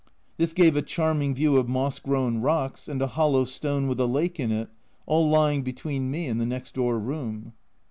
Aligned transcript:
This 0.37 0.53
gave 0.53 0.75
a 0.75 0.81
charming 0.81 1.35
view 1.35 1.57
of 1.57 1.69
moss 1.69 1.99
grown 1.99 2.39
rocks, 2.39 2.87
and 2.87 2.99
a 3.03 3.05
hollow 3.05 3.45
stone 3.45 3.87
with 3.87 3.99
a 3.99 4.07
lake 4.07 4.39
in 4.39 4.51
it, 4.51 4.69
all 5.05 5.29
lying 5.29 5.61
between 5.61 6.09
me 6.09 6.25
and 6.25 6.41
the 6.41 6.45
next 6.47 6.73
door 6.73 6.97
room. 6.97 7.53